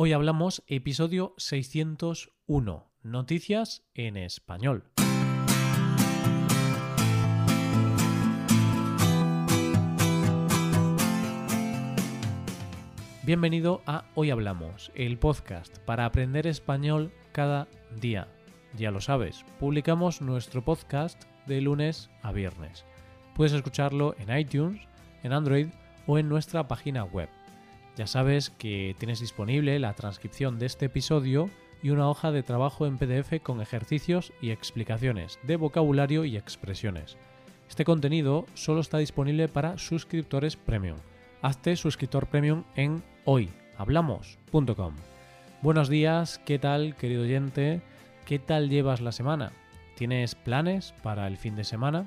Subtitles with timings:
[0.00, 4.84] Hoy hablamos episodio 601, noticias en español.
[13.24, 17.66] Bienvenido a Hoy Hablamos, el podcast para aprender español cada
[18.00, 18.28] día.
[18.76, 22.84] Ya lo sabes, publicamos nuestro podcast de lunes a viernes.
[23.34, 24.80] Puedes escucharlo en iTunes,
[25.24, 25.66] en Android
[26.06, 27.28] o en nuestra página web.
[27.98, 31.50] Ya sabes que tienes disponible la transcripción de este episodio
[31.82, 37.16] y una hoja de trabajo en PDF con ejercicios y explicaciones de vocabulario y expresiones.
[37.68, 40.96] Este contenido solo está disponible para suscriptores premium.
[41.42, 44.94] Hazte suscriptor premium en hoyhablamos.com.
[45.62, 47.82] Buenos días, ¿qué tal querido oyente?
[48.26, 49.50] ¿Qué tal llevas la semana?
[49.96, 52.06] ¿Tienes planes para el fin de semana?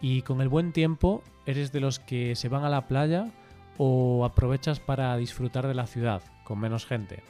[0.00, 3.32] Y con el buen tiempo, ¿eres de los que se van a la playa
[3.78, 7.22] o aprovechas para disfrutar de la ciudad con menos gente?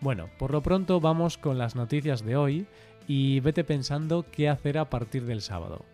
[0.00, 2.66] Bueno, por lo pronto vamos con las noticias de hoy
[3.06, 5.84] y vete pensando qué hacer a partir del sábado.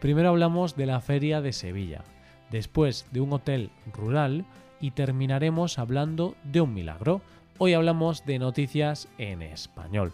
[0.00, 2.04] Primero hablamos de la feria de Sevilla,
[2.50, 4.44] después de un hotel rural
[4.80, 7.22] y terminaremos hablando de un milagro.
[7.58, 10.12] Hoy hablamos de noticias en español.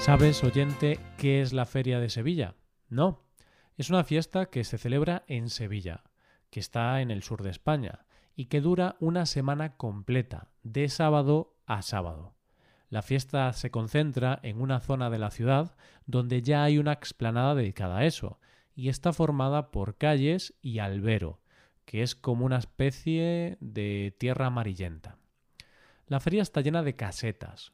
[0.00, 2.54] ¿Sabes, oyente, qué es la Feria de Sevilla?
[2.90, 3.22] No.
[3.76, 6.02] Es una fiesta que se celebra en Sevilla,
[6.50, 11.56] que está en el sur de España, y que dura una semana completa, de sábado
[11.66, 12.34] a sábado.
[12.88, 17.54] La fiesta se concentra en una zona de la ciudad donde ya hay una explanada
[17.54, 18.40] dedicada a eso,
[18.74, 21.40] y está formada por calles y albero,
[21.84, 25.18] que es como una especie de tierra amarillenta.
[26.06, 27.72] La feria está llena de casetas,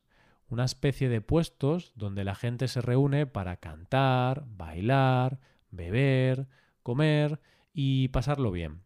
[0.48, 6.48] una especie de puestos donde la gente se reúne para cantar, bailar, beber,
[6.82, 7.40] comer
[7.72, 8.82] y pasarlo bien.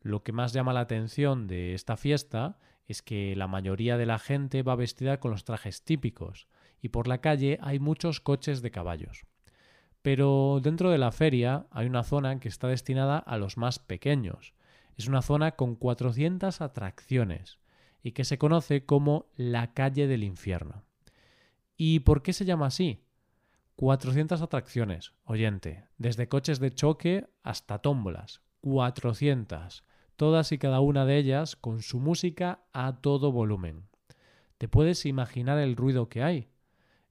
[0.00, 4.18] Lo que más llama la atención de esta fiesta es que la mayoría de la
[4.18, 6.48] gente va vestida con los trajes típicos
[6.80, 9.26] y por la calle hay muchos coches de caballos.
[10.02, 14.52] Pero dentro de la feria hay una zona que está destinada a los más pequeños.
[14.96, 17.58] Es una zona con 400 atracciones
[18.02, 20.84] y que se conoce como la calle del infierno.
[21.84, 23.02] ¿Y por qué se llama así?
[23.74, 28.40] 400 atracciones, oyente, desde coches de choque hasta tómbolas.
[28.60, 29.82] 400
[30.14, 33.88] todas y cada una de ellas con su música a todo volumen.
[34.58, 36.50] ¿Te puedes imaginar el ruido que hay?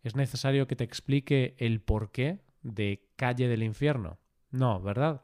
[0.03, 4.19] ¿Es necesario que te explique el porqué de Calle del Infierno?
[4.51, 5.23] No, ¿verdad?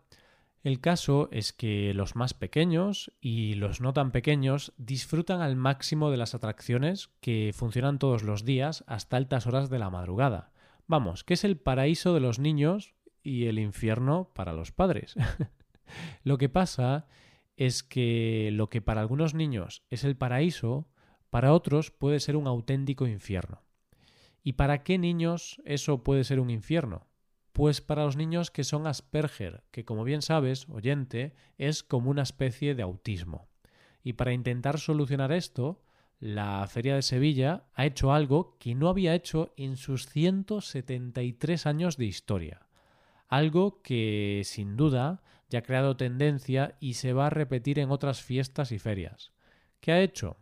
[0.67, 6.11] El caso es que los más pequeños y los no tan pequeños disfrutan al máximo
[6.11, 10.51] de las atracciones que funcionan todos los días hasta altas horas de la madrugada.
[10.85, 15.15] Vamos, que es el paraíso de los niños y el infierno para los padres.
[16.25, 17.07] Lo que pasa
[17.55, 20.89] es que lo que para algunos niños es el paraíso,
[21.29, 23.63] para otros puede ser un auténtico infierno.
[24.43, 27.06] ¿Y para qué niños eso puede ser un infierno?
[27.57, 32.21] Pues para los niños que son Asperger, que como bien sabes, oyente, es como una
[32.21, 33.49] especie de autismo.
[34.03, 35.81] Y para intentar solucionar esto,
[36.19, 41.97] la Feria de Sevilla ha hecho algo que no había hecho en sus 173 años
[41.97, 42.67] de historia
[43.27, 48.21] algo que sin duda ya ha creado tendencia y se va a repetir en otras
[48.21, 49.31] fiestas y ferias.
[49.79, 50.37] ¿Qué ha hecho?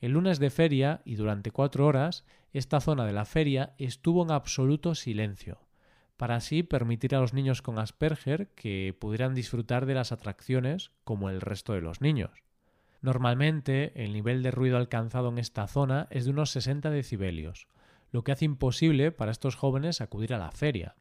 [0.00, 4.30] El lunes de feria y durante cuatro horas esta zona de la feria estuvo en
[4.30, 5.60] absoluto silencio,
[6.22, 11.30] para así permitir a los niños con Asperger que pudieran disfrutar de las atracciones como
[11.30, 12.30] el resto de los niños.
[13.00, 17.66] Normalmente el nivel de ruido alcanzado en esta zona es de unos 60 decibelios,
[18.12, 20.94] lo que hace imposible para estos jóvenes acudir a la feria.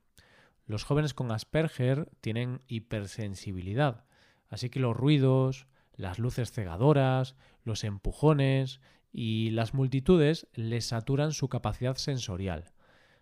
[0.65, 4.05] Los jóvenes con Asperger tienen hipersensibilidad,
[4.49, 11.47] así que los ruidos, las luces cegadoras, los empujones y las multitudes les saturan su
[11.47, 12.71] capacidad sensorial.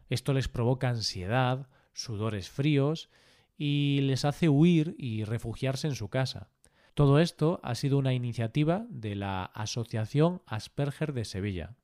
[0.09, 3.09] Esto les provoca ansiedad, sudores fríos
[3.57, 6.49] y les hace huir y refugiarse en su casa.
[6.93, 11.75] Todo esto ha sido una iniciativa de la Asociación Asperger de Sevilla,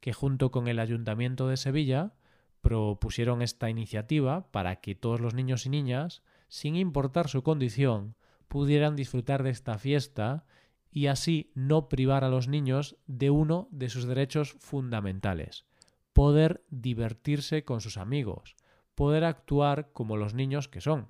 [0.00, 2.14] que junto con el Ayuntamiento de Sevilla
[2.60, 8.16] propusieron esta iniciativa para que todos los niños y niñas, sin importar su condición,
[8.48, 10.44] pudieran disfrutar de esta fiesta
[10.90, 15.64] y así no privar a los niños de uno de sus derechos fundamentales,
[16.12, 18.56] poder divertirse con sus amigos,
[19.00, 21.08] poder actuar como los niños que son.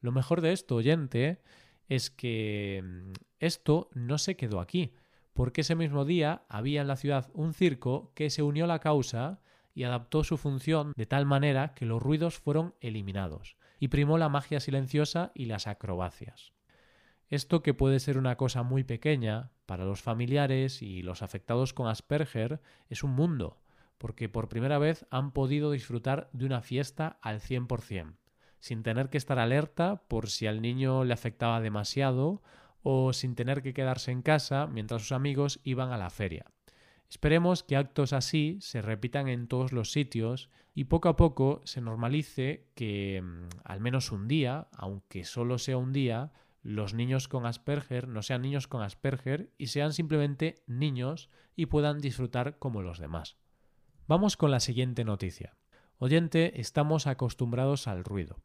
[0.00, 1.42] Lo mejor de esto, oyente,
[1.86, 4.94] es que mm, esto no se quedó aquí,
[5.34, 8.78] porque ese mismo día había en la ciudad un circo que se unió a la
[8.78, 9.42] causa
[9.74, 14.30] y adaptó su función de tal manera que los ruidos fueron eliminados y primó la
[14.30, 16.54] magia silenciosa y las acrobacias.
[17.28, 21.88] Esto que puede ser una cosa muy pequeña, para los familiares y los afectados con
[21.88, 23.60] Asperger es un mundo,
[23.98, 28.14] porque por primera vez han podido disfrutar de una fiesta al 100%,
[28.60, 32.42] sin tener que estar alerta por si al niño le afectaba demasiado
[32.82, 36.46] o sin tener que quedarse en casa mientras sus amigos iban a la feria.
[37.10, 41.80] Esperemos que actos así se repitan en todos los sitios y poco a poco se
[41.80, 47.46] normalice que mm, al menos un día, aunque solo sea un día, los niños con
[47.46, 52.98] Asperger no sean niños con Asperger y sean simplemente niños y puedan disfrutar como los
[52.98, 53.38] demás.
[54.08, 55.54] Vamos con la siguiente noticia.
[55.98, 58.38] Oyente, estamos acostumbrados al ruido.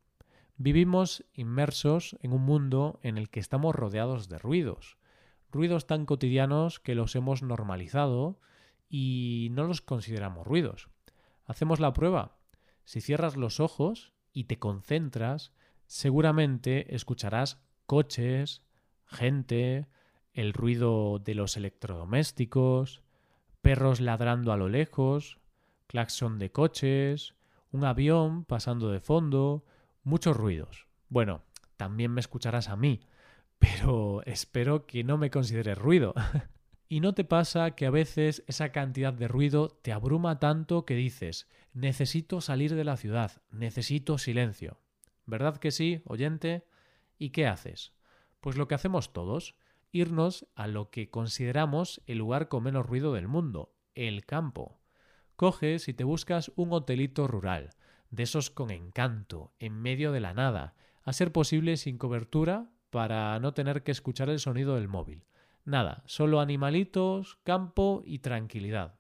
[0.57, 4.97] Vivimos inmersos en un mundo en el que estamos rodeados de ruidos,
[5.49, 8.41] ruidos tan cotidianos que los hemos normalizado
[8.89, 10.89] y no los consideramos ruidos.
[11.45, 12.35] Hacemos la prueba.
[12.83, 15.53] Si cierras los ojos y te concentras,
[15.85, 18.65] seguramente escucharás coches,
[19.05, 19.87] gente,
[20.33, 23.01] el ruido de los electrodomésticos,
[23.61, 25.39] perros ladrando a lo lejos,
[25.93, 27.35] claxon de coches,
[27.69, 29.63] un avión pasando de fondo,
[30.03, 30.87] muchos ruidos.
[31.07, 31.43] Bueno,
[31.77, 33.01] también me escucharás a mí,
[33.59, 36.15] pero espero que no me consideres ruido.
[36.89, 40.95] ¿Y no te pasa que a veces esa cantidad de ruido te abruma tanto que
[40.95, 44.79] dices, necesito salir de la ciudad, necesito silencio?
[45.27, 46.65] ¿Verdad que sí, oyente?
[47.19, 47.93] ¿Y qué haces?
[48.41, 49.55] Pues lo que hacemos todos,
[49.91, 54.82] irnos a lo que consideramos el lugar con menos ruido del mundo, el campo.
[55.35, 57.71] Coges y te buscas un hotelito rural,
[58.11, 63.39] de esos con encanto, en medio de la nada, a ser posible sin cobertura para
[63.39, 65.25] no tener que escuchar el sonido del móvil.
[65.65, 68.99] Nada, solo animalitos, campo y tranquilidad.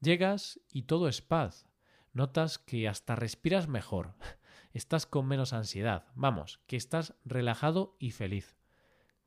[0.00, 1.66] Llegas y todo es paz.
[2.12, 4.14] Notas que hasta respiras mejor.
[4.72, 6.06] Estás con menos ansiedad.
[6.14, 8.56] Vamos, que estás relajado y feliz.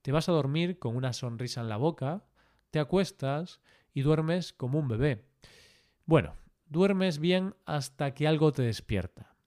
[0.01, 2.25] Te vas a dormir con una sonrisa en la boca,
[2.71, 3.61] te acuestas
[3.93, 5.25] y duermes como un bebé.
[6.05, 6.35] Bueno,
[6.65, 9.37] duermes bien hasta que algo te despierta.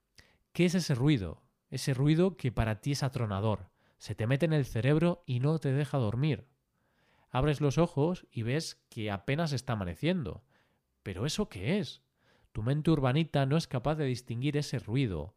[0.52, 1.42] ¿Qué es ese ruido?
[1.68, 3.68] Ese ruido que para ti es atronador.
[3.98, 6.46] Se te mete en el cerebro y no te deja dormir.
[7.28, 10.44] Abres los ojos y ves que apenas está amaneciendo.
[11.02, 12.02] ¿Pero eso qué es?
[12.52, 15.34] Tu mente urbanita no es capaz de distinguir ese ruido.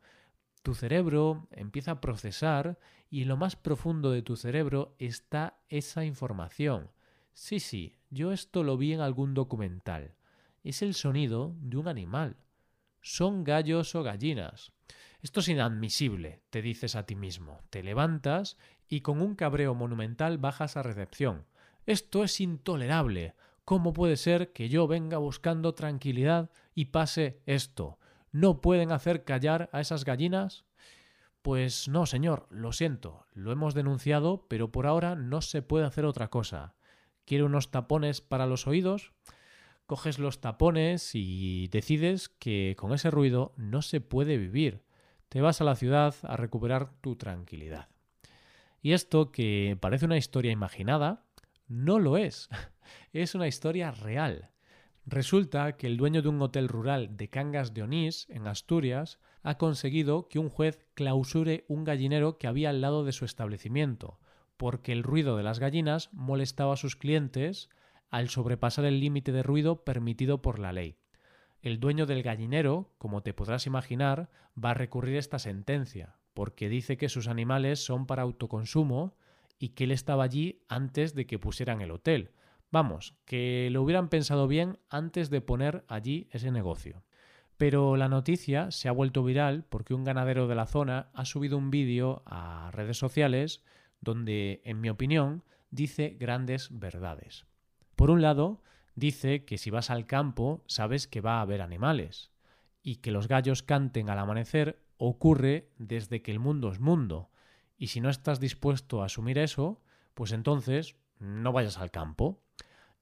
[0.64, 2.80] Tu cerebro empieza a procesar
[3.10, 6.92] y en lo más profundo de tu cerebro está esa información.
[7.34, 10.16] Sí, sí, yo esto lo vi en algún documental.
[10.64, 12.38] Es el sonido de un animal.
[13.02, 14.72] Son gallos o gallinas.
[15.22, 17.62] Esto es inadmisible, te dices a ti mismo.
[17.70, 18.58] Te levantas
[18.88, 21.46] y con un cabreo monumental bajas a recepción.
[21.86, 23.36] Esto es intolerable.
[23.66, 28.00] ¿Cómo puede ser que yo venga buscando tranquilidad y pase esto?
[28.32, 30.66] ¿No pueden hacer callar a esas gallinas?
[31.42, 36.06] Pues no, señor, lo siento, lo hemos denunciado, pero por ahora no se puede hacer
[36.06, 36.76] otra cosa.
[37.26, 39.14] ¿Quiere unos tapones para los oídos?
[39.90, 44.84] Coges los tapones y decides que con ese ruido no se puede vivir.
[45.30, 47.90] Te vas a la ciudad a recuperar tu tranquilidad.
[48.84, 51.26] Y esto, que parece una historia imaginada,
[51.68, 52.50] no lo es.
[53.14, 54.52] Es una historia real.
[55.08, 59.58] Resulta que el dueño de un hotel rural de Cangas de Onís, en Asturias, ha
[59.58, 64.20] conseguido que un juez clausure un gallinero que había al lado de su establecimiento,
[64.56, 67.70] porque el ruido de las gallinas molestaba a sus clientes
[68.10, 70.98] al sobrepasar el límite de ruido permitido por la ley.
[71.62, 74.30] El dueño del gallinero, como te podrás imaginar,
[74.64, 79.18] va a recurrir esta sentencia, porque dice que sus animales son para autoconsumo
[79.60, 82.32] y que él estaba allí antes de que pusieran el hotel.
[82.72, 87.04] Vamos, que lo hubieran pensado bien antes de poner allí ese negocio.
[87.58, 91.58] Pero la noticia se ha vuelto viral porque un ganadero de la zona ha subido
[91.58, 93.66] un vídeo a redes sociales
[94.00, 97.49] donde, en mi opinión, dice grandes verdades.
[98.00, 98.64] Por un lado,
[98.96, 102.32] dice que si vas al campo sabes que va a haber animales
[102.82, 107.30] y que los gallos canten al amanecer ocurre desde que el mundo es mundo,
[107.76, 109.82] y si no estás dispuesto a asumir eso,
[110.14, 112.42] pues entonces no vayas al campo.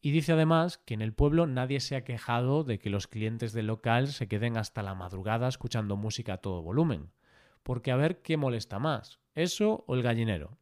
[0.02, 3.54] Y dice además que en el pueblo nadie se ha quejado de que los clientes
[3.54, 7.12] del local se queden hasta la madrugada escuchando música a todo volumen.
[7.62, 10.58] Porque a ver qué molesta más, eso o el gallinero.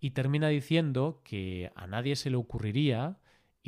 [0.00, 3.18] Y termina diciendo que a nadie se le ocurriría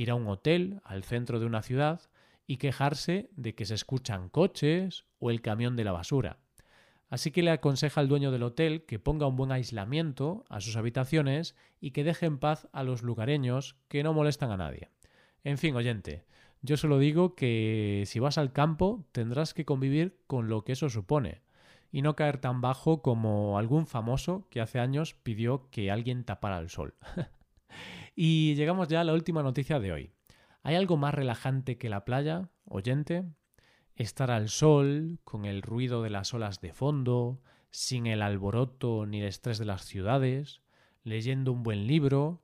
[0.00, 2.00] ir a un hotel al centro de una ciudad
[2.46, 6.38] y quejarse de que se escuchan coches o el camión de la basura.
[7.10, 10.76] Así que le aconseja al dueño del hotel que ponga un buen aislamiento a sus
[10.76, 14.88] habitaciones y que deje en paz a los lugareños que no molestan a nadie.
[15.44, 16.24] En fin, oyente,
[16.62, 20.88] yo solo digo que si vas al campo tendrás que convivir con lo que eso
[20.88, 21.42] supone.
[21.92, 26.58] y no caer tan bajo como algún famoso que hace años pidió que alguien tapara
[26.58, 26.94] el sol.
[28.14, 30.10] y llegamos ya a la última noticia de hoy.
[30.62, 33.24] ¿Hay algo más relajante que la playa, oyente?
[33.94, 37.40] Estar al sol, con el ruido de las olas de fondo,
[37.70, 40.62] sin el alboroto ni el estrés de las ciudades,
[41.02, 42.42] leyendo un buen libro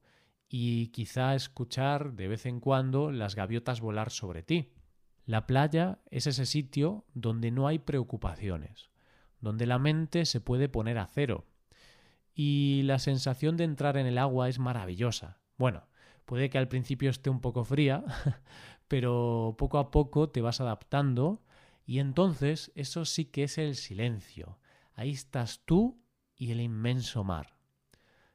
[0.49, 4.73] y quizá escuchar de vez en cuando las gaviotas volar sobre ti.
[5.25, 8.91] La playa es ese sitio donde no hay preocupaciones,
[9.41, 11.47] donde la mente se puede poner a cero.
[12.33, 15.41] Y la sensación de entrar en el agua es maravillosa.
[15.57, 15.87] Bueno,
[16.25, 18.05] puede que al principio esté un poco fría,
[18.89, 21.43] pero poco a poco te vas adaptando
[21.85, 24.59] y entonces eso sí que es el silencio.
[24.95, 26.03] Ahí estás tú
[26.35, 27.57] y el inmenso mar.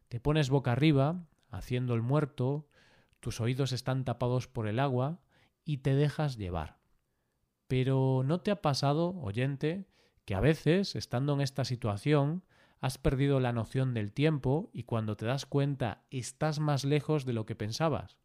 [0.08, 2.68] Te pones boca arriba, haciendo el muerto,
[3.20, 5.22] tus oídos están tapados por el agua
[5.64, 6.80] y te dejas llevar.
[7.68, 9.88] Pero ¿no te ha pasado, oyente,
[10.26, 12.44] que a veces, estando en esta situación,
[12.82, 17.34] has perdido la noción del tiempo y cuando te das cuenta estás más lejos de
[17.34, 18.18] lo que pensabas?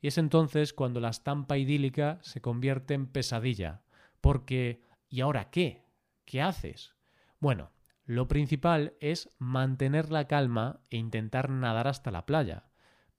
[0.00, 3.82] Y es entonces cuando la estampa idílica se convierte en pesadilla,
[4.20, 5.84] porque ¿y ahora qué?
[6.24, 6.94] ¿Qué haces?
[7.40, 7.72] Bueno,
[8.04, 12.64] lo principal es mantener la calma e intentar nadar hasta la playa.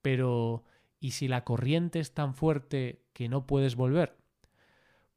[0.02, 0.64] Pero
[1.00, 4.18] ¿y si la corriente es tan fuerte que no puedes volver?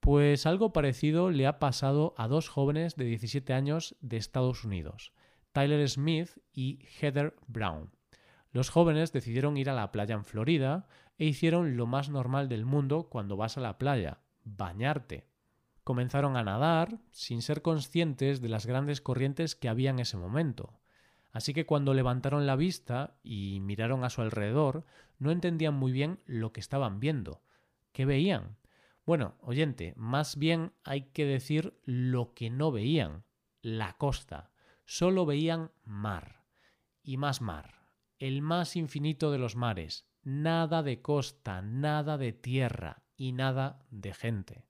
[0.00, 5.12] Pues algo parecido le ha pasado a dos jóvenes de 17 años de Estados Unidos,
[5.52, 7.90] Tyler Smith y Heather Brown.
[8.50, 10.86] Los jóvenes decidieron ir a la playa en Florida
[11.18, 15.32] e hicieron lo más normal del mundo cuando vas a la playa, bañarte
[15.84, 20.78] comenzaron a nadar sin ser conscientes de las grandes corrientes que había en ese momento.
[21.32, 24.84] Así que cuando levantaron la vista y miraron a su alrededor,
[25.18, 27.42] no entendían muy bien lo que estaban viendo.
[27.92, 28.56] ¿Qué veían?
[29.06, 33.24] Bueno, oyente, más bien hay que decir lo que no veían,
[33.62, 34.50] la costa.
[34.94, 36.44] Solo veían mar.
[37.02, 37.88] Y más mar.
[38.18, 40.06] El más infinito de los mares.
[40.22, 44.66] Nada de costa, nada de tierra y nada de gente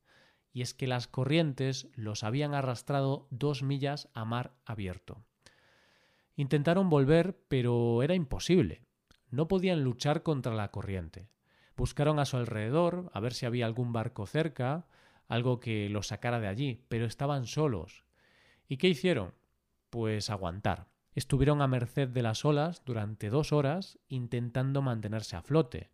[0.52, 5.25] y es que las corrientes los habían arrastrado dos millas a mar abierto.
[6.37, 8.83] Intentaron volver, pero era imposible.
[9.31, 11.29] No podían luchar contra la corriente.
[11.76, 14.87] Buscaron a su alrededor a ver si había algún barco cerca,
[15.26, 18.05] algo que los sacara de allí, pero estaban solos.
[18.69, 19.33] ¿Y qué hicieron?
[19.93, 20.87] Pues aguantar.
[21.15, 25.91] Estuvieron a merced de las olas durante dos horas intentando mantenerse a flote.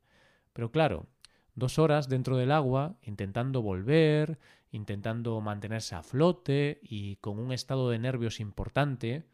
[0.53, 1.09] Pero claro,
[1.57, 4.39] dos horas dentro del agua, intentando volver,
[4.71, 9.27] intentando mantenerse a flote y con un estado de nervios importante,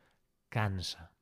[0.48, 1.12] cansa.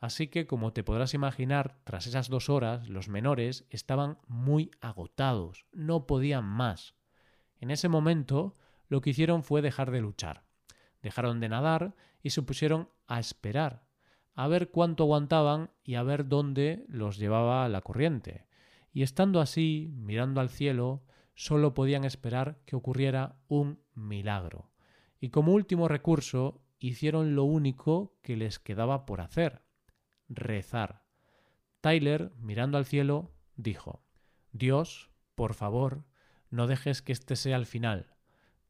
[0.00, 5.64] Así que, como te podrás imaginar, tras esas dos horas, los menores estaban muy agotados,
[5.70, 6.96] no podían más.
[7.60, 8.56] En ese momento,
[8.88, 10.42] lo que hicieron fue dejar de luchar.
[11.04, 13.86] Dejaron de nadar y se pusieron a esperar,
[14.34, 18.48] a ver cuánto aguantaban y a ver dónde los llevaba la corriente
[18.94, 21.02] y estando así, mirando al cielo,
[21.34, 24.70] solo podían esperar que ocurriera un milagro.
[25.20, 29.62] Y como último recurso, hicieron lo único que les quedaba por hacer,
[30.28, 31.02] rezar.
[31.80, 34.06] Tyler, mirando al cielo, dijo,
[34.52, 36.04] Dios, por favor,
[36.50, 38.14] no dejes que este sea el final.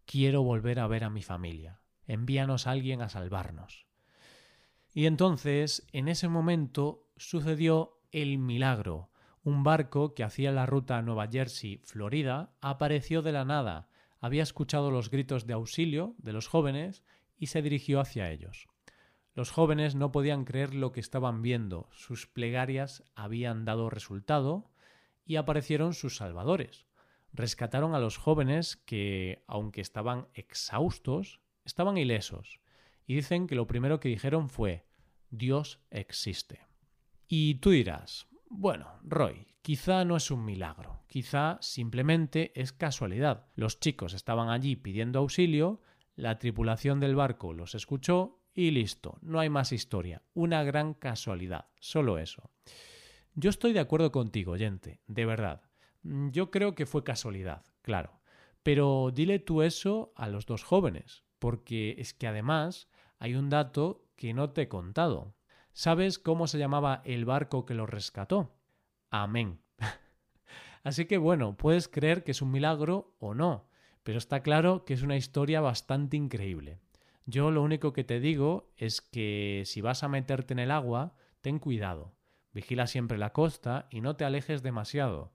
[0.07, 1.83] Quiero volver a ver a mi familia.
[2.07, 3.87] Envíanos a alguien a salvarnos.
[4.93, 9.11] Y entonces, en ese momento, sucedió el milagro,
[9.43, 13.89] un barco que hacía la ruta Nueva Jersey, Florida, apareció de la nada,
[14.21, 17.05] había escuchado los gritos de auxilio de los jóvenes
[17.37, 18.69] y se dirigió hacia ellos.
[19.35, 24.71] Los jóvenes no podían creer lo que estaban viendo, sus plegarias habían dado resultado
[25.27, 26.87] y aparecieron sus salvadores.
[27.33, 32.61] Rescataron a los jóvenes que, aunque estaban exhaustos, estaban ilesos,
[33.07, 34.87] y dicen que lo primero que dijeron fue
[35.31, 36.61] Dios existe.
[37.29, 43.49] Y tú dirás, bueno, Roy, quizá no es un milagro, quizá simplemente es casualidad.
[43.57, 45.81] Los chicos estaban allí pidiendo auxilio,
[46.17, 51.67] la tripulación del barco los escuchó y listo, no hay más historia, una gran casualidad,
[51.81, 52.51] solo eso.
[53.35, 55.63] Yo estoy de acuerdo contigo, oyente, de verdad.
[56.05, 58.21] Yo creo que fue casualidad, claro.
[58.63, 64.09] Pero dile tú eso a los dos jóvenes, porque es que además hay un dato
[64.17, 65.35] que no te he contado.
[65.75, 68.57] ¿Sabes cómo se llamaba el barco que lo rescató?
[69.11, 69.61] Amén.
[70.85, 73.69] Así que bueno, puedes creer que es un milagro o no,
[74.05, 76.79] pero está claro que es una historia bastante increíble.
[77.27, 81.15] Yo lo único que te digo es que si vas a meterte en el agua,
[81.43, 82.15] ten cuidado.
[82.55, 85.35] Vigila siempre la costa y no te alejes demasiado,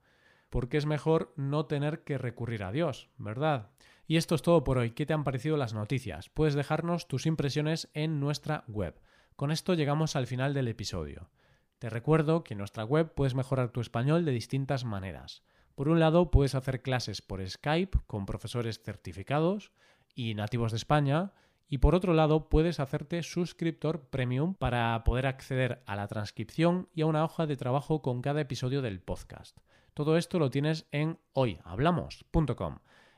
[0.50, 3.72] porque es mejor no tener que recurrir a Dios, ¿verdad?
[4.08, 4.92] Y esto es todo por hoy.
[4.92, 6.30] ¿Qué te han parecido las noticias?
[6.30, 9.00] Puedes dejarnos tus impresiones en nuestra web.
[9.36, 11.30] Con esto llegamos al final del episodio.
[11.78, 15.44] Te recuerdo que en nuestra web puedes mejorar tu español de distintas maneras.
[15.76, 19.72] Por un lado, puedes hacer clases por Skype con profesores certificados
[20.14, 21.32] y nativos de España,
[21.70, 27.02] y por otro lado, puedes hacerte suscriptor premium para poder acceder a la transcripción y
[27.02, 29.58] a una hoja de trabajo con cada episodio del podcast.
[30.00, 32.78] Todo esto lo tienes en hoyhablamos.com.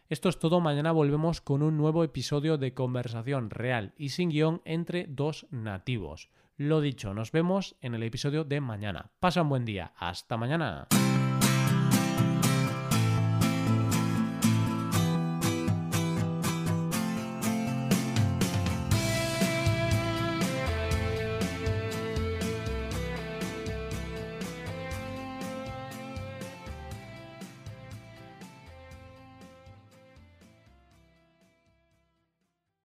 [0.10, 4.64] Esto es todo, mañana volvemos con un nuevo episodio de conversación real y sin guion
[4.66, 6.32] entre dos nativos.
[6.58, 9.12] Lo dicho, nos vemos en el episodio de mañana.
[9.20, 9.94] Pasa un buen día.
[9.96, 10.88] Hasta mañana.